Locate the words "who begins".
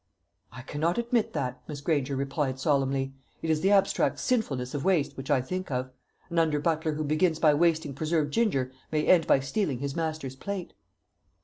6.93-7.37